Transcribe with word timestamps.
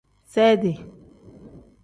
Seedi. 0.23 0.73